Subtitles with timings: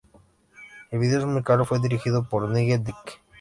[0.89, 3.21] El vídeo musical fue dirigido por Nigel Dick.